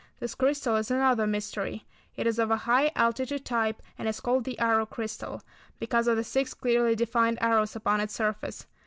[0.19, 1.85] This crystal is another mystery.
[2.15, 5.43] It is of a high altitude type, and is called "the arrow crystal"
[5.77, 8.65] because of the six clearly defined arrows upon its surface.